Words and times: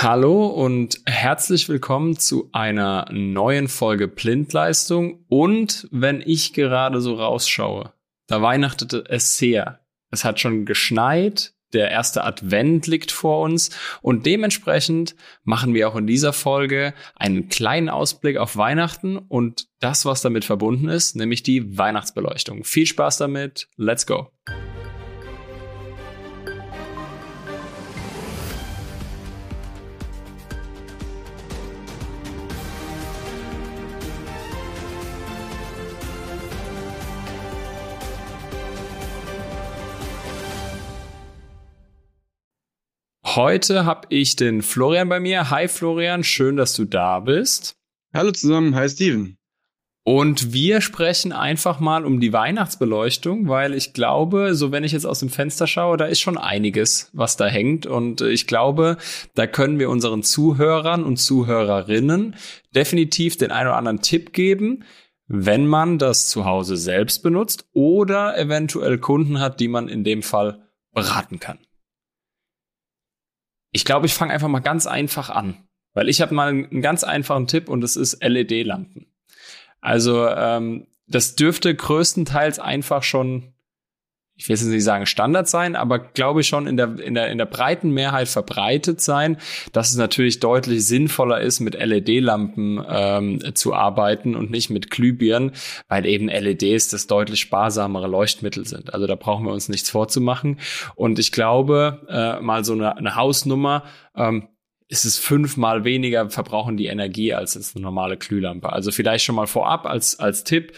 Hallo 0.00 0.46
und 0.46 1.00
herzlich 1.06 1.68
willkommen 1.68 2.16
zu 2.16 2.50
einer 2.52 3.08
neuen 3.10 3.66
Folge 3.66 4.06
Blindleistung. 4.06 5.24
Und 5.26 5.88
wenn 5.90 6.22
ich 6.24 6.52
gerade 6.52 7.00
so 7.00 7.14
rausschaue, 7.14 7.92
da 8.28 8.40
weihnachtete 8.40 9.04
es 9.08 9.38
sehr. 9.38 9.80
Es 10.12 10.24
hat 10.24 10.38
schon 10.38 10.66
geschneit, 10.66 11.52
der 11.72 11.90
erste 11.90 12.22
Advent 12.22 12.86
liegt 12.86 13.10
vor 13.10 13.40
uns 13.40 13.70
und 14.00 14.24
dementsprechend 14.24 15.16
machen 15.42 15.74
wir 15.74 15.88
auch 15.88 15.96
in 15.96 16.06
dieser 16.06 16.32
Folge 16.32 16.94
einen 17.16 17.48
kleinen 17.48 17.88
Ausblick 17.88 18.36
auf 18.36 18.56
Weihnachten 18.56 19.18
und 19.18 19.66
das, 19.80 20.04
was 20.04 20.22
damit 20.22 20.44
verbunden 20.44 20.88
ist, 20.88 21.16
nämlich 21.16 21.42
die 21.42 21.76
Weihnachtsbeleuchtung. 21.76 22.62
Viel 22.62 22.86
Spaß 22.86 23.18
damit, 23.18 23.68
let's 23.76 24.06
go! 24.06 24.30
Heute 43.34 43.84
habe 43.84 44.06
ich 44.08 44.36
den 44.36 44.62
Florian 44.62 45.10
bei 45.10 45.20
mir. 45.20 45.50
Hi 45.50 45.68
Florian, 45.68 46.24
schön, 46.24 46.56
dass 46.56 46.72
du 46.72 46.86
da 46.86 47.20
bist. 47.20 47.76
Hallo 48.14 48.30
zusammen, 48.30 48.74
hi 48.74 48.88
Steven. 48.88 49.36
Und 50.02 50.54
wir 50.54 50.80
sprechen 50.80 51.32
einfach 51.32 51.78
mal 51.78 52.06
um 52.06 52.20
die 52.20 52.32
Weihnachtsbeleuchtung, 52.32 53.46
weil 53.46 53.74
ich 53.74 53.92
glaube, 53.92 54.54
so 54.54 54.72
wenn 54.72 54.82
ich 54.82 54.92
jetzt 54.92 55.04
aus 55.04 55.20
dem 55.20 55.28
Fenster 55.28 55.66
schaue, 55.66 55.98
da 55.98 56.06
ist 56.06 56.20
schon 56.20 56.38
einiges, 56.38 57.10
was 57.12 57.36
da 57.36 57.46
hängt. 57.46 57.84
Und 57.84 58.22
ich 58.22 58.46
glaube, 58.46 58.96
da 59.34 59.46
können 59.46 59.78
wir 59.78 59.90
unseren 59.90 60.22
Zuhörern 60.22 61.04
und 61.04 61.18
Zuhörerinnen 61.18 62.34
definitiv 62.74 63.36
den 63.36 63.50
einen 63.50 63.68
oder 63.68 63.76
anderen 63.76 64.00
Tipp 64.00 64.32
geben, 64.32 64.84
wenn 65.26 65.66
man 65.66 65.98
das 65.98 66.30
zu 66.30 66.46
Hause 66.46 66.78
selbst 66.78 67.22
benutzt 67.22 67.66
oder 67.74 68.38
eventuell 68.38 68.96
Kunden 68.96 69.38
hat, 69.38 69.60
die 69.60 69.68
man 69.68 69.90
in 69.90 70.02
dem 70.02 70.22
Fall 70.22 70.66
beraten 70.94 71.40
kann. 71.40 71.58
Ich 73.72 73.84
glaube, 73.84 74.06
ich 74.06 74.14
fange 74.14 74.32
einfach 74.32 74.48
mal 74.48 74.60
ganz 74.60 74.86
einfach 74.86 75.30
an, 75.30 75.56
weil 75.94 76.08
ich 76.08 76.20
habe 76.20 76.34
mal 76.34 76.48
einen 76.48 76.82
ganz 76.82 77.04
einfachen 77.04 77.46
Tipp 77.46 77.68
und 77.68 77.80
das 77.80 77.96
ist 77.96 78.22
LED-Lampen. 78.22 79.06
Also 79.80 80.26
ähm, 80.28 80.86
das 81.06 81.36
dürfte 81.36 81.74
größtenteils 81.74 82.58
einfach 82.58 83.02
schon 83.02 83.54
ich 84.38 84.48
will 84.48 84.54
jetzt 84.54 84.64
nicht 84.64 84.84
sagen 84.84 85.04
Standard 85.04 85.48
sein, 85.48 85.74
aber 85.74 85.98
glaube 85.98 86.42
ich 86.42 86.46
schon 86.46 86.68
in 86.68 86.76
der, 86.76 86.96
in 87.00 87.14
der, 87.14 87.28
in 87.28 87.38
der 87.38 87.44
breiten 87.44 87.90
Mehrheit 87.90 88.28
verbreitet 88.28 89.00
sein, 89.00 89.36
dass 89.72 89.90
es 89.90 89.96
natürlich 89.96 90.38
deutlich 90.38 90.86
sinnvoller 90.86 91.40
ist, 91.40 91.58
mit 91.58 91.74
LED-Lampen 91.74 92.80
ähm, 92.88 93.54
zu 93.54 93.74
arbeiten 93.74 94.36
und 94.36 94.52
nicht 94.52 94.70
mit 94.70 94.92
Glühbirnen, 94.92 95.50
weil 95.88 96.06
eben 96.06 96.28
LEDs 96.28 96.88
das 96.88 97.08
deutlich 97.08 97.40
sparsamere 97.40 98.06
Leuchtmittel 98.06 98.64
sind. 98.64 98.94
Also 98.94 99.08
da 99.08 99.16
brauchen 99.16 99.44
wir 99.44 99.52
uns 99.52 99.68
nichts 99.68 99.90
vorzumachen. 99.90 100.60
Und 100.94 101.18
ich 101.18 101.32
glaube, 101.32 102.06
äh, 102.08 102.40
mal 102.40 102.64
so 102.64 102.74
eine, 102.74 102.96
eine 102.96 103.16
Hausnummer, 103.16 103.82
ähm, 104.14 104.46
ist 104.86 105.04
es 105.04 105.18
fünfmal 105.18 105.84
weniger 105.84 106.30
verbrauchen 106.30 106.78
die 106.78 106.86
Energie 106.86 107.34
als 107.34 107.54
jetzt 107.54 107.76
eine 107.76 107.82
normale 107.82 108.16
Glühlampe. 108.16 108.72
Also 108.72 108.90
vielleicht 108.90 109.24
schon 109.24 109.34
mal 109.34 109.46
vorab 109.46 109.84
als, 109.84 110.18
als 110.18 110.44
Tipp, 110.44 110.72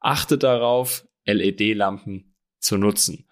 achtet 0.00 0.44
darauf, 0.44 1.04
LED-Lampen 1.26 2.35
zu 2.66 2.76
nutzen. 2.76 3.24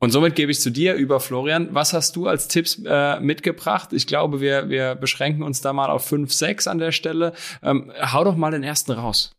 Und 0.00 0.12
somit 0.12 0.36
gebe 0.36 0.52
ich 0.52 0.60
zu 0.60 0.70
dir 0.70 0.94
über 0.94 1.18
Florian. 1.18 1.74
Was 1.74 1.92
hast 1.92 2.14
du 2.14 2.28
als 2.28 2.46
Tipps 2.46 2.80
äh, 2.86 3.18
mitgebracht? 3.18 3.92
Ich 3.92 4.06
glaube, 4.06 4.40
wir, 4.40 4.68
wir 4.68 4.94
beschränken 4.94 5.42
uns 5.42 5.60
da 5.60 5.72
mal 5.72 5.90
auf 5.90 6.06
fünf, 6.06 6.32
sechs 6.32 6.68
an 6.68 6.78
der 6.78 6.92
Stelle. 6.92 7.32
Ähm, 7.62 7.92
hau 8.00 8.22
doch 8.22 8.36
mal 8.36 8.52
den 8.52 8.62
ersten 8.62 8.92
raus. 8.92 9.34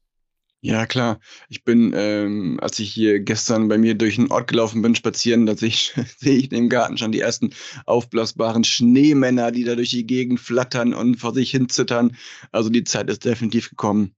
Ja, 0.61 0.85
klar. 0.85 1.21
Ich 1.47 1.63
bin, 1.63 1.93
ähm, 1.95 2.59
als 2.61 2.79
ich 2.79 2.91
hier 2.91 3.21
gestern 3.21 3.69
bei 3.69 3.77
mir 3.77 3.95
durch 3.95 4.17
den 4.17 4.29
Ort 4.29 4.49
gelaufen 4.49 4.81
bin, 4.81 4.93
spazieren, 4.93 5.45
da 5.45 5.55
sehe 5.57 5.69
ich, 5.69 5.93
ich 6.19 6.51
im 6.51 6.67
Garten 6.67 6.97
schon 6.97 7.13
die 7.13 7.21
ersten 7.21 7.51
aufblasbaren 7.85 8.65
Schneemänner, 8.65 9.51
die 9.51 9.63
da 9.63 9.75
durch 9.75 9.91
die 9.91 10.05
Gegend 10.05 10.41
flattern 10.41 10.93
und 10.93 11.15
vor 11.15 11.33
sich 11.33 11.51
hin 11.51 11.69
zittern. 11.69 12.17
Also 12.51 12.69
die 12.69 12.83
Zeit 12.83 13.09
ist 13.09 13.23
definitiv 13.23 13.69
gekommen, 13.69 14.13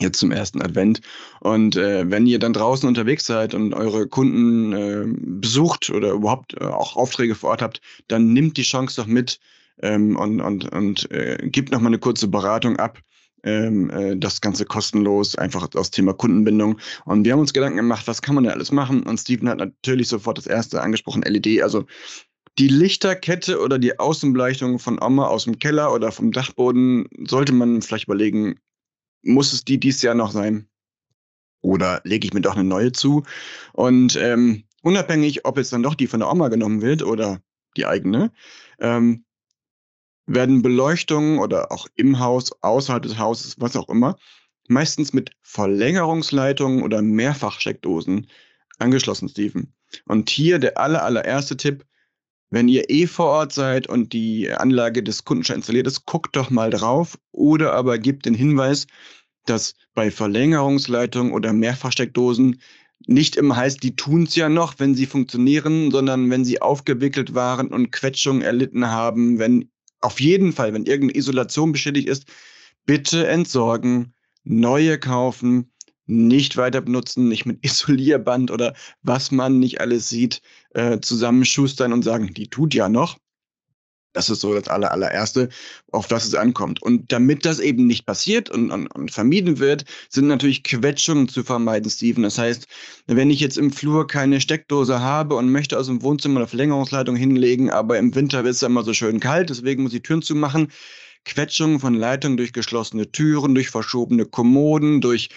jetzt 0.00 0.18
zum 0.18 0.30
ersten 0.30 0.62
Advent. 0.62 1.00
Und 1.40 1.76
äh, 1.76 2.10
wenn 2.10 2.26
ihr 2.26 2.38
dann 2.38 2.52
draußen 2.52 2.88
unterwegs 2.88 3.26
seid 3.26 3.54
und 3.54 3.74
eure 3.74 4.06
Kunden 4.06 4.72
äh, 4.72 5.04
besucht 5.06 5.90
oder 5.90 6.12
überhaupt 6.12 6.54
äh, 6.60 6.64
auch 6.64 6.96
Aufträge 6.96 7.34
vor 7.34 7.50
Ort 7.50 7.62
habt, 7.62 7.80
dann 8.08 8.32
nimmt 8.32 8.56
die 8.56 8.62
Chance 8.62 9.00
doch 9.00 9.06
mit 9.06 9.40
ähm, 9.82 10.16
und, 10.16 10.40
und, 10.40 10.72
und 10.72 11.10
äh, 11.10 11.38
gibt 11.50 11.72
nochmal 11.72 11.90
eine 11.90 11.98
kurze 11.98 12.28
Beratung 12.28 12.76
ab. 12.76 12.98
Ähm, 13.42 13.90
äh, 13.90 14.16
das 14.16 14.40
Ganze 14.40 14.64
kostenlos, 14.64 15.36
einfach 15.36 15.68
aus 15.74 15.90
Thema 15.90 16.12
Kundenbindung. 16.12 16.78
Und 17.04 17.24
wir 17.24 17.32
haben 17.32 17.40
uns 17.40 17.52
Gedanken 17.52 17.76
gemacht, 17.76 18.06
was 18.08 18.22
kann 18.22 18.34
man 18.34 18.44
da 18.44 18.50
alles 18.50 18.72
machen? 18.72 19.02
Und 19.04 19.18
Steven 19.18 19.48
hat 19.48 19.58
natürlich 19.58 20.08
sofort 20.08 20.38
das 20.38 20.46
erste 20.46 20.82
angesprochen, 20.82 21.22
LED. 21.22 21.62
Also 21.62 21.84
die 22.58 22.68
Lichterkette 22.68 23.60
oder 23.60 23.78
die 23.78 23.98
Außenbeleuchtung 23.98 24.78
von 24.78 25.00
Oma 25.00 25.26
aus 25.26 25.44
dem 25.44 25.58
Keller 25.58 25.92
oder 25.92 26.10
vom 26.10 26.32
Dachboden 26.32 27.06
sollte 27.26 27.52
man 27.52 27.82
vielleicht 27.82 28.06
überlegen, 28.06 28.58
muss 29.26 29.52
es 29.52 29.64
die 29.64 29.78
dieses 29.78 30.02
Jahr 30.02 30.14
noch 30.14 30.30
sein? 30.30 30.68
Oder 31.60 32.00
lege 32.04 32.26
ich 32.26 32.32
mir 32.32 32.40
doch 32.40 32.54
eine 32.54 32.64
neue 32.64 32.92
zu? 32.92 33.24
Und 33.72 34.16
ähm, 34.16 34.64
unabhängig, 34.82 35.44
ob 35.44 35.58
jetzt 35.58 35.72
dann 35.72 35.82
doch 35.82 35.94
die 35.94 36.06
von 36.06 36.20
der 36.20 36.30
Oma 36.30 36.48
genommen 36.48 36.80
wird 36.80 37.02
oder 37.02 37.40
die 37.76 37.86
eigene, 37.86 38.32
ähm, 38.78 39.24
werden 40.26 40.62
Beleuchtungen 40.62 41.38
oder 41.38 41.70
auch 41.70 41.86
im 41.94 42.18
Haus, 42.18 42.50
außerhalb 42.62 43.02
des 43.02 43.18
Hauses, 43.18 43.60
was 43.60 43.76
auch 43.76 43.88
immer, 43.88 44.16
meistens 44.68 45.12
mit 45.12 45.30
Verlängerungsleitungen 45.42 46.82
oder 46.82 47.02
Mehrfachsteckdosen 47.02 48.26
angeschlossen, 48.78 49.28
Steven. 49.28 49.72
Und 50.06 50.30
hier 50.30 50.58
der 50.58 50.78
aller, 50.78 51.02
allererste 51.04 51.56
Tipp, 51.56 51.84
wenn 52.50 52.68
ihr 52.68 52.90
eh 52.90 53.06
vor 53.06 53.26
Ort 53.26 53.52
seid 53.52 53.88
und 53.88 54.12
die 54.12 54.50
Anlage 54.50 55.02
des 55.02 55.24
Kunden 55.24 55.44
schon 55.44 55.56
installiert 55.56 55.86
ist, 55.86 56.06
guckt 56.06 56.36
doch 56.36 56.50
mal 56.50 56.70
drauf 56.70 57.18
oder 57.32 57.72
aber 57.72 57.98
gebt 57.98 58.26
den 58.26 58.34
Hinweis, 58.34 58.86
dass 59.46 59.74
bei 59.94 60.10
Verlängerungsleitungen 60.10 61.32
oder 61.32 61.52
Mehrfachsteckdosen 61.52 62.60
nicht 63.06 63.36
immer 63.36 63.56
heißt, 63.56 63.82
die 63.82 63.94
tun 63.94 64.24
es 64.24 64.34
ja 64.36 64.48
noch, 64.48 64.74
wenn 64.78 64.94
sie 64.94 65.06
funktionieren, 65.06 65.90
sondern 65.90 66.30
wenn 66.30 66.44
sie 66.44 66.62
aufgewickelt 66.62 67.34
waren 67.34 67.68
und 67.68 67.92
Quetschungen 67.92 68.42
erlitten 68.42 68.86
haben, 68.86 69.38
wenn 69.38 69.70
auf 70.00 70.20
jeden 70.20 70.52
Fall, 70.52 70.72
wenn 70.72 70.86
irgendeine 70.86 71.18
Isolation 71.18 71.72
beschädigt 71.72 72.08
ist, 72.08 72.26
bitte 72.84 73.26
entsorgen, 73.26 74.14
neue 74.44 74.98
kaufen, 74.98 75.72
nicht 76.06 76.56
weiter 76.56 76.80
benutzen, 76.80 77.28
nicht 77.28 77.46
mit 77.46 77.58
Isolierband 77.64 78.50
oder 78.50 78.74
was 79.02 79.30
man 79.30 79.58
nicht 79.58 79.80
alles 79.80 80.08
sieht, 80.08 80.40
äh, 80.76 81.00
zusammenschustern 81.00 81.92
und 81.94 82.02
sagen, 82.02 82.34
die 82.34 82.48
tut 82.48 82.74
ja 82.74 82.88
noch. 82.90 83.16
Das 84.12 84.30
ist 84.30 84.40
so 84.40 84.54
das 84.54 84.68
aller, 84.68 84.92
allererste, 84.92 85.48
auf 85.92 86.06
das 86.06 86.24
es 86.26 86.34
ankommt. 86.34 86.82
Und 86.82 87.12
damit 87.12 87.44
das 87.44 87.60
eben 87.60 87.86
nicht 87.86 88.06
passiert 88.06 88.48
und, 88.48 88.70
und, 88.70 88.86
und 88.88 89.10
vermieden 89.10 89.58
wird, 89.58 89.84
sind 90.08 90.26
natürlich 90.26 90.64
Quetschungen 90.64 91.28
zu 91.28 91.44
vermeiden, 91.44 91.90
Steven. 91.90 92.22
Das 92.22 92.38
heißt, 92.38 92.66
wenn 93.06 93.30
ich 93.30 93.40
jetzt 93.40 93.58
im 93.58 93.70
Flur 93.70 94.06
keine 94.06 94.40
Steckdose 94.40 95.00
habe 95.00 95.34
und 95.34 95.50
möchte 95.50 95.78
aus 95.78 95.86
dem 95.86 96.02
Wohnzimmer 96.02 96.40
eine 96.40 96.46
Verlängerungsleitung 96.46 97.16
hinlegen, 97.16 97.70
aber 97.70 97.98
im 97.98 98.14
Winter 98.14 98.42
ist 98.44 98.56
es 98.56 98.62
immer 98.62 98.84
so 98.84 98.94
schön 98.94 99.20
kalt, 99.20 99.50
deswegen 99.50 99.82
muss 99.82 99.94
ich 99.94 100.02
Türen 100.02 100.22
zumachen. 100.22 100.68
Quetschungen 101.24 101.80
von 101.80 101.94
Leitungen 101.94 102.36
durch 102.36 102.52
geschlossene 102.52 103.10
Türen, 103.10 103.54
durch 103.54 103.68
verschobene 103.68 104.26
Kommoden, 104.26 105.00
durch 105.00 105.30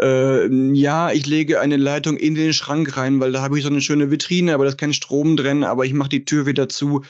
äh, 0.00 0.46
ja, 0.74 1.12
ich 1.12 1.26
lege 1.26 1.60
eine 1.60 1.76
Leitung 1.76 2.16
in 2.16 2.34
den 2.34 2.52
Schrank 2.52 2.96
rein, 2.96 3.20
weil 3.20 3.32
da 3.32 3.42
habe 3.42 3.58
ich 3.58 3.64
so 3.64 3.70
eine 3.70 3.80
schöne 3.80 4.10
Vitrine, 4.10 4.54
aber 4.54 4.64
da 4.64 4.70
ist 4.70 4.78
kein 4.78 4.94
Strom 4.94 5.36
drin, 5.36 5.64
aber 5.64 5.84
ich 5.84 5.92
mache 5.92 6.08
die 6.08 6.24
Tür 6.24 6.46
wieder 6.46 6.68
zu 6.68 7.02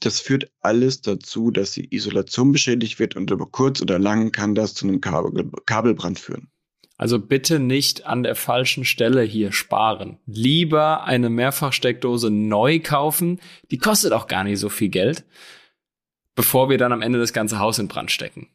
das 0.00 0.20
führt 0.20 0.50
alles 0.60 1.00
dazu, 1.00 1.50
dass 1.50 1.72
die 1.72 1.94
Isolation 1.94 2.52
beschädigt 2.52 2.98
wird 2.98 3.16
und 3.16 3.30
über 3.30 3.46
kurz 3.46 3.82
oder 3.82 3.98
lang 3.98 4.32
kann 4.32 4.54
das 4.54 4.74
zu 4.74 4.86
einem 4.86 5.00
Kabel 5.00 5.50
Kabelbrand 5.66 6.18
führen. 6.18 6.48
Also 6.96 7.20
bitte 7.20 7.60
nicht 7.60 8.06
an 8.06 8.24
der 8.24 8.34
falschen 8.34 8.84
Stelle 8.84 9.22
hier 9.22 9.52
sparen. 9.52 10.18
Lieber 10.26 11.04
eine 11.04 11.30
Mehrfachsteckdose 11.30 12.30
neu 12.30 12.80
kaufen. 12.80 13.40
Die 13.70 13.78
kostet 13.78 14.12
auch 14.12 14.26
gar 14.26 14.42
nicht 14.42 14.58
so 14.58 14.68
viel 14.68 14.88
Geld, 14.88 15.24
bevor 16.34 16.68
wir 16.70 16.78
dann 16.78 16.92
am 16.92 17.02
Ende 17.02 17.20
das 17.20 17.32
ganze 17.32 17.60
Haus 17.60 17.78
in 17.78 17.86
Brand 17.86 18.10
stecken. 18.10 18.48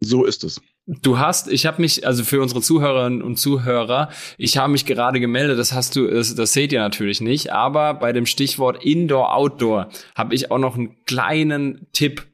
So 0.00 0.24
ist 0.24 0.44
es. 0.44 0.60
Du 0.90 1.18
hast, 1.18 1.48
ich 1.48 1.66
habe 1.66 1.82
mich, 1.82 2.06
also 2.06 2.24
für 2.24 2.40
unsere 2.40 2.62
Zuhörerinnen 2.62 3.20
und 3.20 3.36
Zuhörer, 3.36 4.08
ich 4.38 4.56
habe 4.56 4.72
mich 4.72 4.86
gerade 4.86 5.20
gemeldet, 5.20 5.58
das 5.58 5.74
hast 5.74 5.94
du, 5.96 6.06
das, 6.06 6.34
das 6.34 6.54
seht 6.54 6.72
ihr 6.72 6.80
natürlich 6.80 7.20
nicht, 7.20 7.52
aber 7.52 7.92
bei 7.92 8.14
dem 8.14 8.24
Stichwort 8.24 8.82
Indoor-Outdoor 8.82 9.90
habe 10.14 10.34
ich 10.34 10.50
auch 10.50 10.56
noch 10.56 10.76
einen 10.76 11.04
kleinen 11.04 11.86
Tipp. 11.92 12.26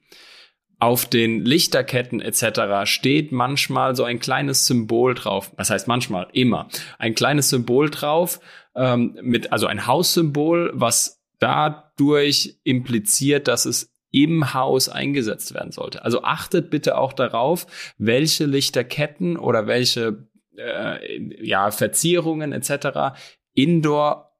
Auf 0.81 1.06
den 1.06 1.45
Lichterketten 1.45 2.21
etc. 2.21 2.85
steht 2.85 3.33
manchmal 3.33 3.97
so 3.97 4.05
ein 4.05 4.19
kleines 4.19 4.67
Symbol 4.67 5.15
drauf. 5.15 5.51
Was 5.56 5.71
heißt 5.71 5.89
manchmal? 5.89 6.27
Immer. 6.33 6.69
Ein 6.99 7.15
kleines 7.15 7.49
Symbol 7.49 7.89
drauf, 7.89 8.39
ähm, 8.77 9.17
mit, 9.23 9.51
also 9.51 9.67
ein 9.67 9.87
Haussymbol, 9.87 10.73
was 10.75 11.23
dadurch 11.39 12.59
impliziert, 12.65 13.49
dass 13.49 13.65
es 13.65 13.94
im 14.15 14.55
Haus 14.55 14.89
eingesetzt 14.89 15.55
werden 15.55 15.73
sollte. 15.73 16.05
Also 16.05 16.23
achtet 16.23 16.71
bitte 16.71 16.97
auch 16.97 17.13
darauf, 17.13 17.67
welche 17.99 18.47
Lichterketten 18.47 19.37
oder 19.37 19.67
welche 19.67 20.29
äh, 20.57 21.45
ja, 21.45 21.73
Verzierungen 21.73 22.53
etc. 22.53 23.19
indoor 23.55 24.31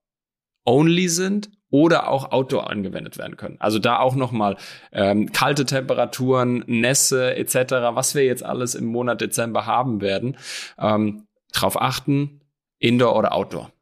only 0.65 1.09
sind 1.09 1.50
oder 1.71 2.09
auch 2.09 2.31
outdoor 2.31 2.71
angewendet 2.71 3.19
werden 3.19 3.37
können. 3.37 3.56
Also 3.59 3.81
da 3.81 3.99
auch 3.99 4.15
nochmal 4.15 4.56
ähm, 4.93 5.32
kalte 5.32 5.65
Temperaturen, 5.65 6.62
Nässe 6.69 7.35
etc., 7.35 7.73
was 7.94 8.15
wir 8.15 8.25
jetzt 8.25 8.44
alles 8.44 8.76
im 8.76 8.85
Monat 8.85 9.21
Dezember 9.21 9.67
haben 9.67 10.00
werden, 10.00 10.37
ähm, 10.79 11.26
drauf 11.53 11.82
achten, 11.82 12.43
indoor 12.79 13.17
oder 13.17 13.35
outdoor. 13.35 13.74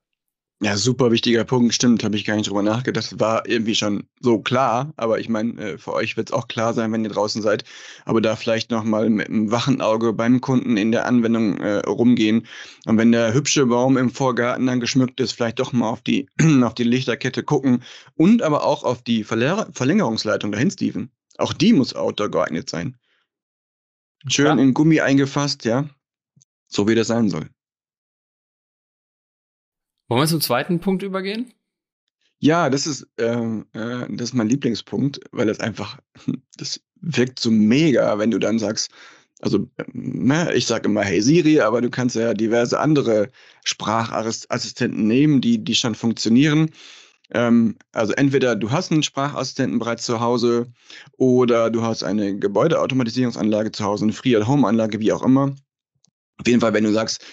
Ja, 0.65 0.77
super 0.77 1.11
wichtiger 1.11 1.43
Punkt, 1.43 1.75
stimmt, 1.75 2.05
habe 2.05 2.15
ich 2.15 2.25
gar 2.25 2.37
nicht 2.37 2.49
drüber 2.49 2.63
nachgedacht. 2.63 3.19
War 3.19 3.49
irgendwie 3.49 3.75
schon 3.75 4.05
so 4.21 4.39
klar, 4.39 4.93
aber 4.97 5.19
ich 5.19 5.29
meine, 5.29 5.61
äh, 5.61 5.77
für 5.77 5.93
euch 5.93 6.17
wird 6.17 6.31
es 6.31 6.33
auch 6.33 6.47
klar 6.47 6.73
sein, 6.73 6.93
wenn 6.93 7.03
ihr 7.03 7.11
draußen 7.11 7.43
seid. 7.43 7.65
Aber 8.05 8.21
da 8.21 8.37
vielleicht 8.37 8.71
nochmal 8.71 9.11
mit 9.11 9.29
einem 9.29 9.51
wachen 9.51 9.81
Auge 9.81 10.13
beim 10.13 10.41
Kunden 10.41 10.77
in 10.77 10.93
der 10.93 11.07
Anwendung 11.07 11.59
äh, 11.59 11.79
rumgehen. 11.79 12.47
Und 12.87 12.97
wenn 12.97 13.11
der 13.11 13.35
hübsche 13.35 13.67
Baum 13.67 13.97
im 13.97 14.09
Vorgarten 14.09 14.69
dann 14.69 14.79
geschmückt 14.79 15.19
ist, 15.19 15.33
vielleicht 15.33 15.59
doch 15.59 15.73
mal 15.73 15.89
auf 15.89 16.03
die, 16.03 16.29
auf 16.63 16.75
die 16.75 16.85
Lichterkette 16.85 17.43
gucken 17.43 17.83
und 18.15 18.41
aber 18.43 18.65
auch 18.65 18.85
auf 18.85 19.03
die 19.03 19.25
Verlänger 19.25 19.69
Verlängerungsleitung 19.73 20.53
dahin, 20.53 20.71
Steven. 20.71 21.11
Auch 21.39 21.55
die 21.55 21.73
muss 21.73 21.93
outdoor 21.93 22.31
geeignet 22.31 22.71
sein. 22.71 22.97
Schön 24.29 24.47
ja. 24.47 24.63
in 24.63 24.75
Gummi 24.75 25.01
eingefasst, 25.01 25.65
ja. 25.65 25.89
So 26.69 26.87
wie 26.87 26.95
das 26.95 27.09
sein 27.09 27.29
soll. 27.31 27.49
Wollen 30.09 30.23
wir 30.23 30.27
zum 30.27 30.41
zweiten 30.41 30.81
Punkt 30.81 31.03
übergehen? 31.03 31.53
Ja, 32.39 32.71
das 32.71 32.87
ist, 32.87 33.07
ähm, 33.19 33.67
äh, 33.73 34.07
das 34.11 34.31
ist 34.31 34.35
mein 34.35 34.49
Lieblingspunkt, 34.49 35.21
weil 35.31 35.47
das 35.47 35.61
einfach, 35.61 35.99
das 36.57 36.81
wirkt 37.01 37.39
so 37.39 37.51
mega, 37.51 38.19
wenn 38.19 38.31
du 38.31 38.39
dann 38.39 38.59
sagst, 38.59 38.91
also 39.41 39.69
ne, 39.93 40.53
ich 40.55 40.67
sage 40.67 40.89
immer 40.89 41.03
Hey 41.03 41.21
Siri, 41.21 41.61
aber 41.61 41.81
du 41.81 41.91
kannst 41.91 42.17
ja 42.17 42.33
diverse 42.35 42.79
andere 42.79 43.31
Sprachassistenten 43.65 45.07
nehmen, 45.07 45.41
die, 45.41 45.63
die 45.63 45.75
schon 45.75 45.95
funktionieren. 45.95 46.71
Ähm, 47.35 47.77
also 47.93 48.13
entweder 48.13 48.57
du 48.57 48.71
hast 48.71 48.93
einen 48.93 49.03
Sprachassistenten 49.03 49.79
bereits 49.79 50.05
zu 50.05 50.21
Hause 50.21 50.67
oder 51.17 51.71
du 51.71 51.83
hast 51.83 52.03
eine 52.03 52.39
Gebäudeautomatisierungsanlage 52.39 53.73
zu 53.73 53.85
Hause, 53.85 54.05
eine 54.05 54.13
Free-at-Home-Anlage, 54.13 55.01
wie 55.01 55.13
auch 55.13 55.23
immer. 55.23 55.55
Auf 56.39 56.47
jeden 56.47 56.61
Fall, 56.61 56.75
wenn 56.75 56.85
du 56.85 56.93
sagst, 56.93 57.25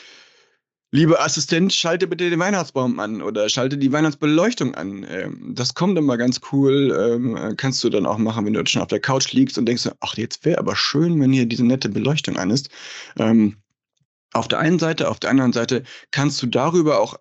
Lieber 0.91 1.21
Assistent, 1.21 1.71
schalte 1.71 2.07
bitte 2.07 2.31
den 2.31 2.39
Weihnachtsbaum 2.39 2.99
an 2.99 3.21
oder 3.21 3.47
schalte 3.47 3.77
die 3.77 3.91
Weihnachtsbeleuchtung 3.91 4.73
an. 4.73 5.05
Ähm, 5.07 5.51
das 5.53 5.75
kommt 5.75 5.99
immer 5.99 6.17
ganz 6.17 6.41
cool. 6.51 6.97
Ähm, 6.99 7.55
kannst 7.57 7.83
du 7.83 7.89
dann 7.89 8.07
auch 8.07 8.17
machen, 8.17 8.45
wenn 8.45 8.53
du 8.53 8.65
schon 8.65 8.81
auf 8.81 8.87
der 8.87 8.99
Couch 8.99 9.31
liegst 9.31 9.59
und 9.59 9.67
denkst, 9.67 9.87
ach, 9.99 10.17
jetzt 10.17 10.45
wäre 10.45 10.57
aber 10.57 10.75
schön, 10.75 11.21
wenn 11.21 11.31
hier 11.31 11.45
diese 11.45 11.63
nette 11.63 11.89
Beleuchtung 11.89 12.37
an 12.37 12.49
ist. 12.49 12.69
Ähm, 13.17 13.57
auf 14.33 14.47
der 14.47 14.59
einen 14.59 14.79
Seite, 14.79 15.09
auf 15.09 15.19
der 15.19 15.29
anderen 15.29 15.53
Seite 15.53 15.83
kannst 16.09 16.41
du 16.41 16.47
darüber 16.47 16.99
auch 16.99 17.17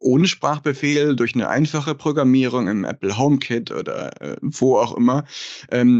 ohne 0.00 0.28
Sprachbefehl 0.28 1.16
durch 1.16 1.34
eine 1.34 1.48
einfache 1.48 1.94
Programmierung 1.94 2.68
im 2.68 2.84
Apple 2.84 3.16
HomeKit 3.16 3.70
oder 3.70 4.20
äh, 4.20 4.36
wo 4.42 4.78
auch 4.78 4.96
immer 4.96 5.24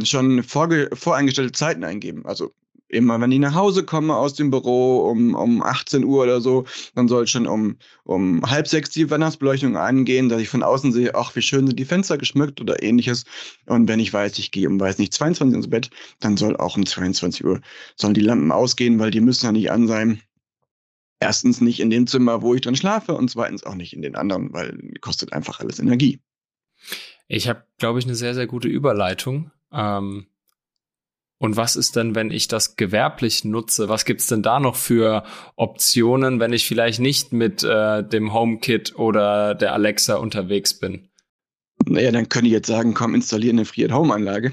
schon 0.05 0.43
voreingestellte 0.45 1.53
Zeiten 1.53 1.85
eingeben. 1.85 2.25
Also 2.25 2.55
immer, 2.89 3.21
wenn 3.21 3.33
ich 3.33 3.39
nach 3.39 3.55
Hause 3.55 3.85
komme 3.85 4.17
aus 4.17 4.35
dem 4.35 4.51
Büro 4.51 5.09
um, 5.11 5.35
um 5.35 5.63
18 5.63 6.05
Uhr 6.05 6.25
oder 6.25 6.41
so, 6.41 6.65
dann 6.95 7.09
soll 7.09 7.27
schon 7.27 7.47
um, 7.47 7.77
um 8.05 8.43
halb 8.49 8.67
sechs 8.67 8.91
die 8.91 9.11
Weihnachtsbeleuchtung 9.11 9.77
angehen, 9.77 10.29
dass 10.29 10.41
ich 10.41 10.49
von 10.49 10.63
außen 10.63 10.93
sehe, 10.93 11.15
ach, 11.15 11.35
wie 11.37 11.43
schön 11.43 11.67
sind 11.67 11.79
die 11.79 11.85
Fenster 11.85 12.19
geschmückt 12.19 12.61
oder 12.61 12.83
ähnliches. 12.83 13.25
Und 13.67 13.89
wenn 13.89 14.01
ich 14.01 14.13
weiß, 14.13 14.39
ich 14.39 14.51
gehe 14.51 14.69
um, 14.69 14.81
weiß 14.81 14.99
nicht, 14.99 15.13
22 15.13 15.57
ins 15.57 15.71
Bett, 15.71 15.91
dann 16.21 16.37
soll 16.37 16.57
auch 16.57 16.77
um 16.77 16.87
22 16.87 17.45
Uhr 17.45 17.61
sollen 17.97 18.15
die 18.15 18.21
Lampen 18.21 18.53
ausgehen, 18.53 18.99
weil 18.99 19.11
die 19.11 19.21
müssen 19.21 19.47
ja 19.47 19.53
nicht 19.53 19.71
an 19.71 19.87
sein. 19.87 20.23
Erstens 21.21 21.61
nicht 21.61 21.81
in 21.81 21.91
dem 21.91 22.07
Zimmer, 22.07 22.43
wo 22.43 22.55
ich 22.55 22.61
drin 22.61 22.77
schlafe 22.77 23.15
und 23.15 23.29
zweitens 23.29 23.65
auch 23.65 23.75
nicht 23.75 23.93
in 23.93 24.03
den 24.03 24.15
anderen, 24.15 24.53
weil 24.53 24.95
kostet 25.01 25.33
einfach 25.33 25.59
alles 25.61 25.81
Energie. 25.81 26.21
Ich 27.27 27.49
habe, 27.49 27.65
glaube 27.77 27.99
ich, 27.99 28.05
eine 28.05 28.15
sehr, 28.15 28.35
sehr 28.35 28.47
gute 28.47 28.69
Überleitung. 28.69 29.51
Ähm 29.73 30.27
und 31.39 31.57
was 31.57 31.77
ist 31.77 31.95
denn, 31.95 32.15
wenn 32.17 32.33
ich 32.33 32.49
das 32.49 32.75
gewerblich 32.77 33.45
nutze? 33.45 33.89
Was 33.89 34.05
gibt's 34.05 34.27
denn 34.27 34.43
da 34.43 34.59
noch 34.59 34.75
für 34.75 35.23
Optionen, 35.55 36.41
wenn 36.41 36.53
ich 36.53 36.67
vielleicht 36.67 36.99
nicht 36.99 37.33
mit 37.33 37.63
äh, 37.63 38.03
dem 38.03 38.33
HomeKit 38.33 38.97
oder 38.97 39.55
der 39.55 39.73
Alexa 39.73 40.17
unterwegs 40.17 40.75
bin? 40.75 41.09
Naja, 41.87 42.11
dann 42.11 42.29
könnte 42.29 42.49
ich 42.49 42.53
jetzt 42.53 42.67
sagen, 42.67 42.93
komm, 42.93 43.15
installiere 43.15 43.53
eine 43.53 43.65
Free-at-Home-Anlage. 43.65 44.53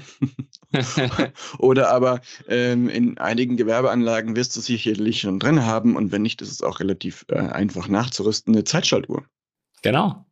Oder 1.58 1.90
aber 1.90 2.20
ähm, 2.48 2.88
in 2.88 3.18
einigen 3.18 3.56
Gewerbeanlagen 3.56 4.36
wirst 4.36 4.56
du 4.56 4.60
sicherlich 4.60 5.20
schon 5.20 5.40
drin 5.40 5.64
haben 5.64 5.96
und 5.96 6.12
wenn 6.12 6.22
nicht, 6.22 6.40
ist 6.40 6.52
es 6.52 6.62
auch 6.62 6.80
relativ 6.80 7.26
äh, 7.28 7.38
einfach 7.38 7.88
nachzurüsten, 7.88 8.54
eine 8.54 8.64
Zeitschaltuhr. 8.64 9.24
Genau. 9.82 10.24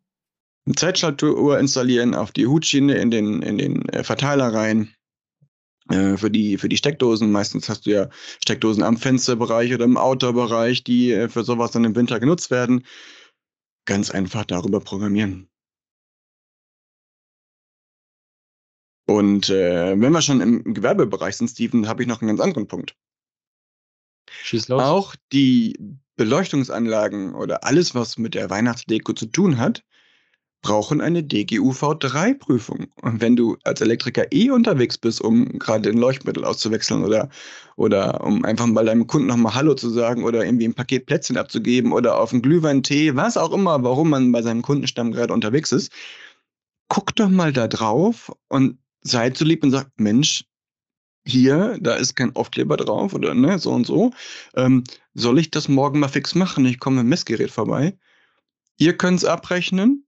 Eine 0.67 0.77
Zeitschaltuhr 0.77 1.59
installieren 1.59 2.15
auf 2.15 2.33
die 2.33 2.47
Hutschiene 2.47 2.95
in 2.95 3.11
den, 3.11 3.43
in 3.43 3.59
den 3.59 3.89
äh, 3.89 4.05
Verteiler 4.05 4.55
rein 4.55 4.95
äh, 5.91 6.17
für 6.17 6.31
die, 6.31 6.59
für 6.59 6.69
die 6.69 6.77
Steckdosen. 6.77 7.31
Meistens 7.31 7.69
hast 7.69 7.87
du 7.87 7.91
ja 7.91 8.09
Steckdosen 8.43 8.83
am 8.83 8.97
Fensterbereich 8.97 9.75
oder 9.75 9.85
im 9.85 9.97
Outdoor-Bereich, 9.97 10.85
die 10.85 11.13
äh, 11.13 11.29
für 11.29 11.45
sowas 11.45 11.73
dann 11.73 11.85
im 11.85 11.97
Winter 11.97 12.21
genutzt 12.21 12.51
werden. 12.51 12.85
Ganz 13.87 14.11
einfach 14.11 14.45
darüber 14.45 14.81
programmieren. 14.81 15.49
Und 19.07 19.51
äh, 19.51 20.01
wenn 20.01 20.13
wir 20.13 20.23
schon 20.23 20.41
im 20.41 20.75
Gewerbebereich 20.75 21.37
sind, 21.37 21.49
Steven, 21.49 21.87
habe 21.87 22.03
ich 22.03 22.09
noch 22.09 22.23
einen 22.23 22.29
ganz 22.29 22.41
anderen 22.41 22.67
Punkt. 22.67 22.97
Schieß 24.31 24.69
los. 24.69 24.83
Auch 24.83 25.15
die 25.33 25.79
Beleuchtungsanlagen 26.17 27.35
oder 27.35 27.65
alles, 27.65 27.95
was 27.95 28.17
mit 28.17 28.35
der 28.35 28.49
Weihnachtsdeko 28.49 29.13
zu 29.13 29.27
tun 29.27 29.59
hat, 29.59 29.85
brauchen 30.65 31.03
eine 31.03 31.21
DGUV3-Prüfung. 31.21 32.87
Und 33.03 33.21
wenn 33.21 33.37
du 33.37 33.59
als 33.65 33.83
Elektriker 33.83 34.33
eh 34.33 34.51
unterwegs 34.51 34.97
bist, 34.97 35.21
um 35.21 35.59
gerade 35.59 35.91
ein 35.91 35.99
Leuchtmittel 35.99 36.43
auszuwechseln 36.43 37.05
oder, 37.05 37.29
oder 37.77 38.25
um 38.25 38.47
einfach 38.47 38.65
mal 38.67 38.87
deinem 38.87 39.07
Kunden 39.07 39.29
nochmal 39.29 39.55
Hallo 39.55 39.75
zu 39.75 39.91
sagen 39.91 40.25
oder 40.25 40.43
irgendwie 40.43 40.65
ein 40.65 40.75
Paket 40.75 41.05
Plätzchen 41.05 41.37
abzugeben 41.37 41.93
oder 41.93 42.19
auf 42.19 42.33
einen 42.33 42.41
Glühweintee, 42.41 43.15
was 43.15 43.37
auch 43.37 43.53
immer, 43.53 43.85
warum 43.85 44.09
man 44.09 44.33
bei 44.33 44.41
seinem 44.41 44.63
Kundenstamm 44.63 45.13
gerade 45.13 45.35
unterwegs 45.35 45.71
ist, 45.71 45.93
guck 46.89 47.15
doch 47.15 47.29
mal 47.29 47.53
da 47.53 47.69
drauf 47.69 48.33
und 48.49 48.79
sei 49.03 49.31
zu 49.31 49.45
lieb 49.45 49.63
und 49.65 49.71
sag, 49.71 49.91
Mensch, 49.99 50.47
hier, 51.27 51.77
da 51.79 51.95
ist 51.95 52.17
kein 52.17 52.35
Aufkleber 52.35 52.79
drauf 52.79 53.13
oder 53.13 53.35
ne, 53.35 53.59
so 53.59 53.71
und 53.71 53.87
so. 53.87 54.13
Ähm, 54.57 54.85
soll 55.13 55.39
ich 55.39 55.51
das 55.51 55.69
morgen 55.69 56.01
mal 56.01 56.09
fix 56.09 56.35
machen? 56.35 56.65
Ich 56.65 56.79
komme 56.79 56.97
mit 56.97 57.05
dem 57.05 57.09
Messgerät 57.11 57.51
vorbei. 57.51 57.99
Ihr 58.79 58.97
könnt 58.97 59.19
es 59.19 59.25
abrechnen 59.27 60.07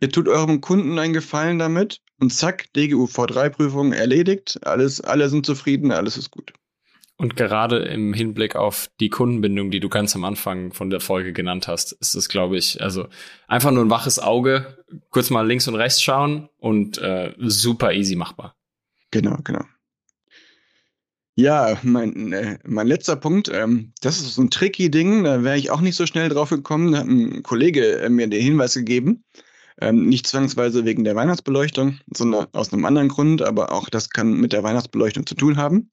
Ihr 0.00 0.10
tut 0.10 0.28
eurem 0.28 0.60
Kunden 0.60 0.98
einen 0.98 1.12
Gefallen 1.12 1.58
damit 1.58 2.00
und 2.20 2.30
zack, 2.30 2.72
DGU 2.74 3.04
V3-Prüfung 3.04 3.92
erledigt. 3.92 4.58
Alles, 4.62 5.00
alle 5.00 5.28
sind 5.28 5.46
zufrieden, 5.46 5.92
alles 5.92 6.16
ist 6.16 6.30
gut. 6.30 6.52
Und 7.16 7.36
gerade 7.36 7.78
im 7.78 8.12
Hinblick 8.12 8.56
auf 8.56 8.90
die 8.98 9.08
Kundenbindung, 9.08 9.70
die 9.70 9.78
du 9.78 9.88
ganz 9.88 10.16
am 10.16 10.24
Anfang 10.24 10.72
von 10.72 10.90
der 10.90 11.00
Folge 11.00 11.32
genannt 11.32 11.68
hast, 11.68 11.92
ist 11.92 12.14
es, 12.14 12.28
glaube 12.28 12.58
ich, 12.58 12.82
also 12.82 13.06
einfach 13.46 13.70
nur 13.70 13.84
ein 13.84 13.90
waches 13.90 14.18
Auge, 14.18 14.84
kurz 15.10 15.30
mal 15.30 15.46
links 15.46 15.68
und 15.68 15.76
rechts 15.76 16.02
schauen 16.02 16.48
und 16.58 16.98
äh, 16.98 17.32
super 17.38 17.92
easy 17.92 18.16
machbar. 18.16 18.56
Genau, 19.12 19.38
genau. 19.44 19.64
Ja, 21.36 21.78
mein, 21.82 22.32
äh, 22.32 22.58
mein 22.64 22.86
letzter 22.86 23.16
Punkt, 23.16 23.48
ähm, 23.48 23.92
das 24.00 24.20
ist 24.20 24.34
so 24.34 24.42
ein 24.42 24.50
tricky 24.50 24.90
Ding, 24.90 25.24
da 25.24 25.42
wäre 25.42 25.56
ich 25.56 25.70
auch 25.70 25.80
nicht 25.80 25.96
so 25.96 26.06
schnell 26.06 26.28
drauf 26.28 26.50
gekommen. 26.50 26.92
Da 26.92 26.98
hat 26.98 27.06
ein 27.06 27.42
Kollege 27.42 27.98
äh, 27.98 28.08
mir 28.08 28.26
den 28.28 28.42
Hinweis 28.42 28.74
gegeben. 28.74 29.24
Ähm, 29.80 30.08
nicht 30.08 30.26
zwangsweise 30.26 30.84
wegen 30.84 31.04
der 31.04 31.16
Weihnachtsbeleuchtung, 31.16 31.98
sondern 32.14 32.46
aus 32.52 32.72
einem 32.72 32.84
anderen 32.84 33.08
Grund, 33.08 33.42
aber 33.42 33.72
auch 33.72 33.88
das 33.88 34.10
kann 34.10 34.34
mit 34.34 34.52
der 34.52 34.62
Weihnachtsbeleuchtung 34.62 35.26
zu 35.26 35.34
tun 35.34 35.56
haben. 35.56 35.90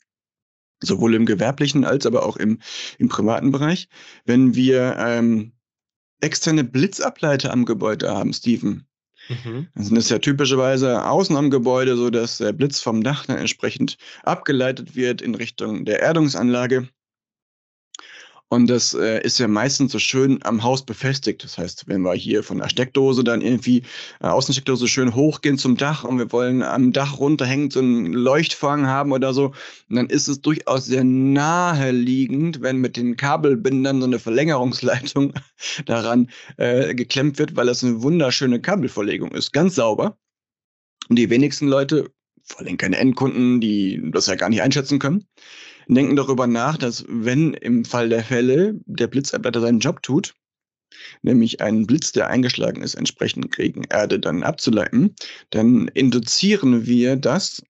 Sowohl 0.84 1.16
im 1.16 1.26
gewerblichen 1.26 1.86
als 1.86 2.06
aber 2.06 2.26
auch 2.26 2.38
im, 2.38 2.60
im 2.98 3.10
privaten 3.10 3.52
Bereich. 3.52 3.88
Wenn 4.26 4.56
wir 4.56 4.96
ähm, 5.00 5.54
externe 6.22 6.64
Blitzableiter 6.64 7.52
am 7.52 7.66
Gebäude 7.66 8.12
haben, 8.12 8.34
Steven, 8.34 8.88
Mhm. 9.30 9.68
Das 9.76 9.90
ist 9.92 10.10
ja 10.10 10.20
typischerweise 10.20 11.06
außen 11.06 11.36
am 11.36 11.50
Gebäude, 11.50 11.96
so 11.96 12.10
dass 12.10 12.38
der 12.38 12.54
Blitz 12.54 12.80
vom 12.80 13.04
Dach 13.04 13.26
dann 13.26 13.38
entsprechend 13.38 13.98
abgeleitet 14.24 14.96
wird 14.96 15.22
in 15.22 15.36
Richtung 15.36 15.86
der 15.86 16.00
Erdungsanlage. 16.00 16.90
Und 18.54 18.70
das 18.70 18.94
äh, 18.94 19.24
ist 19.24 19.40
ja 19.40 19.48
meistens 19.48 19.94
so 19.94 20.00
schön 20.00 20.40
am 20.44 20.62
Haus 20.62 20.86
befestigt. 20.86 21.42
Das 21.46 21.58
heißt, 21.58 21.88
wenn 21.88 22.02
wir 22.02 22.14
hier 22.16 22.44
von 22.44 22.58
der 22.58 22.68
Steckdose 22.68 23.24
dann 23.24 23.40
irgendwie 23.40 23.84
äh, 24.20 24.28
Außensteckdose 24.28 24.90
schön 24.90 25.16
hochgehen 25.16 25.58
zum 25.58 25.78
Dach 25.78 26.04
und 26.04 26.18
wir 26.18 26.34
wollen 26.34 26.62
am 26.62 26.92
Dach 26.92 27.18
runterhängend 27.18 27.72
so 27.72 27.80
einen 27.80 28.12
Leuchtfang 28.12 28.88
haben 28.88 29.14
oder 29.14 29.34
so, 29.34 29.54
dann 29.88 30.08
ist 30.08 30.28
es 30.28 30.42
durchaus 30.42 30.88
sehr 30.88 31.06
naheliegend, 31.06 32.62
wenn 32.62 32.80
mit 32.80 32.98
den 32.98 33.16
Kabelbindern 33.16 34.02
so 34.02 34.08
eine 34.08 34.20
Verlängerungsleitung 34.20 35.32
daran 35.86 36.30
äh, 36.58 36.94
geklemmt 36.94 37.40
wird, 37.40 37.56
weil 37.56 37.68
das 37.68 37.86
eine 37.86 38.04
wunderschöne 38.04 38.60
Kabelverlegung 38.60 39.32
ist. 39.32 39.54
Ganz 39.54 39.76
sauber. 39.76 40.18
Und 41.08 41.16
die 41.16 41.30
wenigsten 41.30 41.70
Leute 41.70 42.12
vor 42.44 42.60
allem 42.60 42.76
keine 42.76 42.98
Endkunden, 42.98 43.62
die 43.62 44.02
das 44.12 44.28
ja 44.28 44.36
gar 44.36 44.50
nicht 44.50 44.62
einschätzen 44.62 45.00
können, 45.00 45.26
denken 45.96 46.16
darüber 46.16 46.48
nach, 46.48 46.78
dass 46.78 47.06
wenn 47.08 47.54
im 47.54 47.86
Fall 47.86 48.10
der 48.10 48.24
Fälle 48.24 48.80
der 48.86 49.08
Blitzableiter 49.08 49.62
seinen 49.62 49.80
Job 49.80 50.02
tut, 50.04 50.34
nämlich 51.22 51.62
einen 51.62 51.88
Blitz, 51.88 52.12
der 52.12 52.28
eingeschlagen 52.28 52.82
ist, 52.82 52.96
entsprechend 52.96 53.56
gegen 53.56 53.84
Erde 53.86 54.20
dann 54.20 54.44
abzuleiten, 54.44 55.16
dann 55.50 55.88
induzieren 55.90 56.86
wir 56.86 57.16
das 57.16 57.62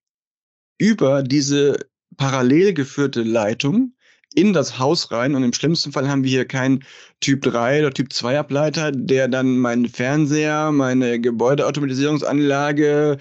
über 0.78 1.22
diese 1.22 1.78
parallel 2.16 2.74
geführte 2.74 3.22
Leitung 3.22 3.94
in 4.34 4.52
das 4.52 4.78
Haus 4.78 5.10
rein. 5.10 5.34
Und 5.34 5.42
im 5.44 5.52
schlimmsten 5.52 5.92
Fall 5.92 6.08
haben 6.08 6.24
wir 6.24 6.30
hier 6.30 6.46
keinen 6.46 6.84
Typ 7.20 7.42
3 7.42 7.80
oder 7.80 7.92
Typ 7.92 8.12
2 8.12 8.38
Ableiter, 8.38 8.92
der 8.92 9.28
dann 9.28 9.58
meinen 9.58 9.88
Fernseher, 9.88 10.72
meine 10.72 11.20
Gebäudeautomatisierungsanlage, 11.20 13.18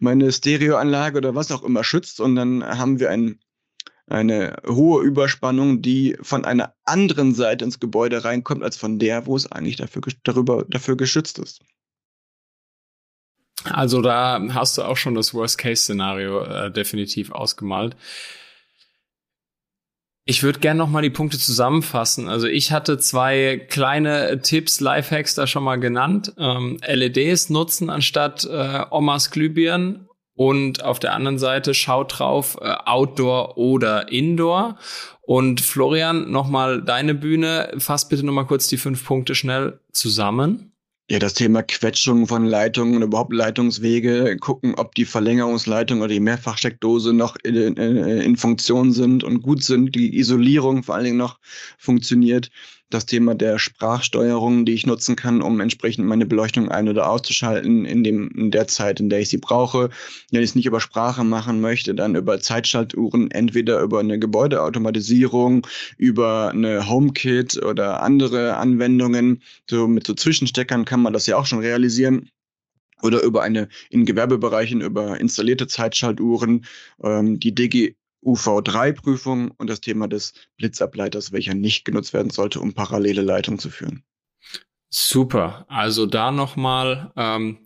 meine 0.00 0.32
Stereoanlage 0.32 1.18
oder 1.18 1.34
was 1.34 1.50
auch 1.50 1.62
immer 1.62 1.84
schützt. 1.84 2.20
Und 2.20 2.36
dann 2.36 2.64
haben 2.64 3.00
wir 3.00 3.10
ein, 3.10 3.38
eine 4.12 4.56
hohe 4.66 5.02
Überspannung, 5.02 5.82
die 5.82 6.16
von 6.20 6.44
einer 6.44 6.74
anderen 6.84 7.34
Seite 7.34 7.64
ins 7.64 7.80
Gebäude 7.80 8.24
reinkommt, 8.24 8.62
als 8.62 8.76
von 8.76 8.98
der, 8.98 9.26
wo 9.26 9.36
es 9.36 9.50
eigentlich 9.50 9.76
dafür, 9.76 10.02
darüber, 10.22 10.64
dafür 10.68 10.96
geschützt 10.96 11.38
ist. 11.38 11.62
Also 13.64 14.02
da 14.02 14.40
hast 14.50 14.76
du 14.76 14.82
auch 14.82 14.96
schon 14.96 15.14
das 15.14 15.34
Worst-Case-Szenario 15.34 16.44
äh, 16.44 16.70
definitiv 16.70 17.30
ausgemalt. 17.30 17.96
Ich 20.24 20.42
würde 20.42 20.60
gerne 20.60 20.78
noch 20.78 20.88
mal 20.88 21.02
die 21.02 21.10
Punkte 21.10 21.38
zusammenfassen. 21.38 22.28
Also 22.28 22.46
ich 22.46 22.70
hatte 22.70 22.98
zwei 22.98 23.66
kleine 23.68 24.40
Tipps, 24.40 24.80
Lifehacks 24.80 25.34
da 25.34 25.46
schon 25.46 25.64
mal 25.64 25.80
genannt. 25.80 26.32
Ähm, 26.38 26.78
LEDs 26.86 27.50
nutzen 27.50 27.90
anstatt 27.90 28.44
äh, 28.44 28.84
Omas 28.90 29.30
Glühbirnen 29.30 30.08
und 30.42 30.82
auf 30.82 30.98
der 30.98 31.12
anderen 31.12 31.38
Seite 31.38 31.72
schaut 31.72 32.18
drauf 32.18 32.58
äh, 32.60 32.74
Outdoor 32.84 33.56
oder 33.56 34.10
Indoor. 34.10 34.76
Und 35.20 35.60
Florian, 35.60 36.32
noch 36.32 36.48
mal 36.48 36.82
deine 36.82 37.14
Bühne. 37.14 37.72
Fass 37.78 38.08
bitte 38.08 38.26
noch 38.26 38.32
mal 38.32 38.42
kurz 38.42 38.66
die 38.66 38.76
fünf 38.76 39.04
Punkte 39.04 39.36
schnell 39.36 39.78
zusammen. 39.92 40.72
Ja, 41.08 41.20
das 41.20 41.34
Thema 41.34 41.62
Quetschung 41.62 42.26
von 42.26 42.44
Leitungen 42.44 42.96
und 42.96 43.02
überhaupt 43.02 43.32
Leitungswege, 43.32 44.36
gucken, 44.38 44.74
ob 44.74 44.96
die 44.96 45.04
Verlängerungsleitung 45.04 46.00
oder 46.00 46.08
die 46.08 46.18
Mehrfachsteckdose 46.18 47.12
noch 47.12 47.36
in, 47.44 47.54
in, 47.54 47.76
in 47.76 48.36
Funktion 48.36 48.90
sind 48.90 49.22
und 49.22 49.42
gut 49.42 49.62
sind, 49.62 49.94
die 49.94 50.18
Isolierung 50.18 50.82
vor 50.82 50.96
allen 50.96 51.04
Dingen 51.04 51.18
noch 51.18 51.38
funktioniert 51.78 52.50
das 52.92 53.06
Thema 53.06 53.34
der 53.34 53.58
Sprachsteuerung, 53.58 54.64
die 54.64 54.72
ich 54.72 54.86
nutzen 54.86 55.16
kann, 55.16 55.42
um 55.42 55.60
entsprechend 55.60 56.06
meine 56.06 56.26
Beleuchtung 56.26 56.70
ein- 56.70 56.88
oder 56.88 57.08
auszuschalten 57.08 57.84
in, 57.84 58.04
dem, 58.04 58.30
in 58.36 58.50
der 58.50 58.68
Zeit, 58.68 59.00
in 59.00 59.08
der 59.08 59.20
ich 59.20 59.28
sie 59.28 59.38
brauche. 59.38 59.90
Wenn 60.30 60.42
ich 60.42 60.50
es 60.50 60.54
nicht 60.54 60.66
über 60.66 60.80
Sprache 60.80 61.24
machen 61.24 61.60
möchte, 61.60 61.94
dann 61.94 62.14
über 62.14 62.40
Zeitschaltuhren, 62.40 63.30
entweder 63.30 63.80
über 63.80 64.00
eine 64.00 64.18
Gebäudeautomatisierung, 64.18 65.66
über 65.96 66.50
eine 66.50 66.88
HomeKit 66.88 67.62
oder 67.62 68.02
andere 68.02 68.56
Anwendungen. 68.56 69.42
So 69.68 69.86
mit 69.86 70.06
so 70.06 70.14
Zwischensteckern 70.14 70.84
kann 70.84 71.02
man 71.02 71.12
das 71.12 71.26
ja 71.26 71.36
auch 71.36 71.46
schon 71.46 71.60
realisieren 71.60 72.30
oder 73.02 73.22
über 73.22 73.42
eine 73.42 73.68
in 73.90 74.04
Gewerbebereichen 74.06 74.80
über 74.80 75.20
installierte 75.20 75.66
Zeitschaltuhren. 75.66 76.64
Ähm, 77.02 77.40
die 77.40 77.54
DG 77.54 77.94
UV3-Prüfung 78.22 79.50
und 79.50 79.68
das 79.68 79.80
Thema 79.80 80.08
des 80.08 80.34
Blitzableiters, 80.56 81.32
welcher 81.32 81.54
nicht 81.54 81.84
genutzt 81.84 82.12
werden 82.12 82.30
sollte, 82.30 82.60
um 82.60 82.72
parallele 82.72 83.22
Leitungen 83.22 83.58
zu 83.58 83.70
führen. 83.70 84.04
Super. 84.88 85.64
Also 85.68 86.06
da 86.06 86.30
nochmal 86.30 87.12
ähm, 87.16 87.58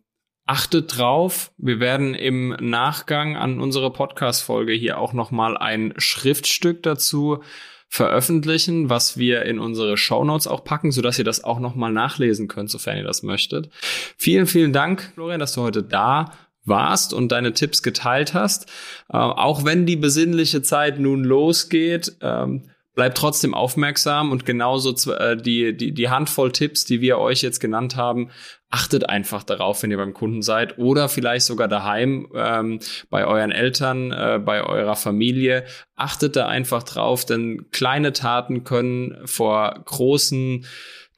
achtet 0.46 0.96
drauf. 0.96 1.52
Wir 1.58 1.80
werden 1.80 2.14
im 2.14 2.50
Nachgang 2.60 3.36
an 3.36 3.60
unsere 3.60 3.92
Podcast-Folge 3.92 4.72
hier 4.72 4.98
auch 4.98 5.12
nochmal 5.12 5.56
ein 5.56 5.92
Schriftstück 5.98 6.82
dazu 6.84 7.42
veröffentlichen, 7.88 8.90
was 8.90 9.16
wir 9.16 9.42
in 9.44 9.58
unsere 9.58 9.96
Show 9.96 10.24
Notes 10.24 10.46
auch 10.46 10.64
packen, 10.64 10.92
sodass 10.92 11.18
ihr 11.18 11.24
das 11.24 11.44
auch 11.44 11.60
nochmal 11.60 11.92
nachlesen 11.92 12.48
könnt, 12.48 12.70
sofern 12.70 12.96
ihr 12.96 13.04
das 13.04 13.22
möchtet. 13.22 13.70
Vielen, 14.16 14.46
vielen 14.46 14.72
Dank, 14.72 15.12
Florian, 15.14 15.40
dass 15.40 15.54
du 15.54 15.62
heute 15.62 15.82
da 15.82 16.32
warst 16.66 17.14
und 17.14 17.32
deine 17.32 17.52
Tipps 17.52 17.82
geteilt 17.82 18.34
hast. 18.34 18.66
Äh, 19.10 19.16
auch 19.16 19.64
wenn 19.64 19.86
die 19.86 19.96
besinnliche 19.96 20.62
Zeit 20.62 20.98
nun 20.98 21.24
losgeht, 21.24 22.16
ähm, 22.20 22.70
bleibt 22.96 23.18
trotzdem 23.18 23.54
aufmerksam 23.54 24.32
und 24.32 24.46
genauso 24.46 25.12
äh, 25.12 25.36
die, 25.36 25.76
die, 25.76 25.92
die 25.92 26.08
Handvoll 26.08 26.50
Tipps, 26.50 26.86
die 26.86 27.00
wir 27.02 27.18
euch 27.18 27.42
jetzt 27.42 27.60
genannt 27.60 27.94
haben, 27.94 28.30
achtet 28.70 29.08
einfach 29.08 29.42
darauf, 29.42 29.82
wenn 29.82 29.90
ihr 29.90 29.98
beim 29.98 30.14
Kunden 30.14 30.42
seid 30.42 30.78
oder 30.78 31.08
vielleicht 31.08 31.44
sogar 31.44 31.68
daheim 31.68 32.26
ähm, 32.34 32.80
bei 33.10 33.26
euren 33.26 33.52
Eltern, 33.52 34.12
äh, 34.12 34.40
bei 34.42 34.64
eurer 34.64 34.96
Familie. 34.96 35.64
Achtet 35.94 36.36
da 36.36 36.48
einfach 36.48 36.82
drauf, 36.82 37.26
denn 37.26 37.70
kleine 37.70 38.14
Taten 38.14 38.64
können 38.64 39.18
vor 39.26 39.82
großen 39.84 40.64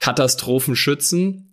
Katastrophen 0.00 0.76
schützen. 0.76 1.47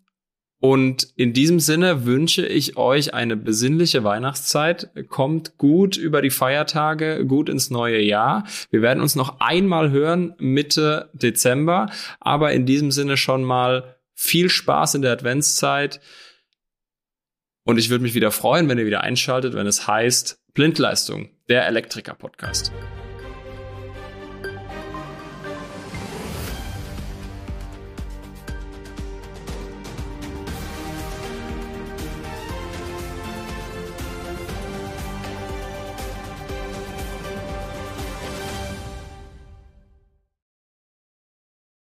Und 0.65 1.10
in 1.15 1.31
diesem 1.31 1.60
Sinne 1.60 2.05
wünsche 2.05 2.43
ich 2.43 2.75
euch 2.75 3.13
eine 3.13 3.38
besinnliche 3.38 4.03
Weihnachtszeit. 4.03 4.89
Kommt 5.10 5.60
gut 5.60 5.95
über 5.95 6.24
die 6.24 6.31
Feiertage, 6.31 7.24
gut 7.27 7.50
ins 7.50 7.69
neue 7.69 8.01
Jahr. 8.01 8.48
Wir 8.72 8.81
werden 8.81 9.00
uns 9.00 9.13
noch 9.13 9.39
einmal 9.41 9.91
hören 9.91 10.34
Mitte 10.39 11.12
Dezember. 11.13 11.91
Aber 12.19 12.51
in 12.51 12.65
diesem 12.65 12.89
Sinne 12.89 13.15
schon 13.15 13.43
mal 13.43 13.98
viel 14.15 14.50
Spaß 14.50 14.95
in 14.95 15.03
der 15.03 15.12
Adventszeit. 15.12 16.01
Und 17.63 17.77
ich 17.77 17.91
würde 17.91 18.01
mich 18.01 18.15
wieder 18.15 18.31
freuen, 18.31 18.67
wenn 18.67 18.79
ihr 18.79 18.88
wieder 18.88 19.01
einschaltet, 19.01 19.53
wenn 19.53 19.67
es 19.67 19.86
heißt 19.88 20.39
Blindleistung, 20.55 21.29
der 21.48 21.67
Elektriker-Podcast. 21.67 22.72